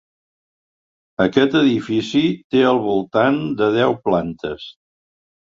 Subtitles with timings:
[1.25, 2.23] Aquest edifici
[2.55, 4.69] té al voltant de deu plantes.